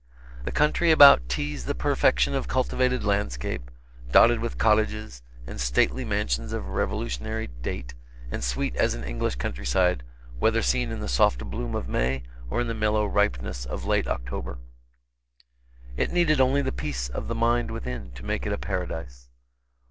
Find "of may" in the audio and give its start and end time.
11.75-12.23